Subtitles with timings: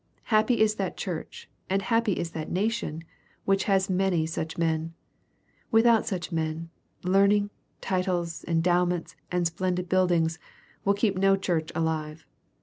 [0.33, 3.03] Happy is that Church, and happy is that nation,
[3.45, 4.95] which has many such men.
[5.69, 6.71] Without such men,
[7.03, 10.39] learning, titles, endowments, and splendid buildings,
[10.85, 12.25] will keep no Church alive.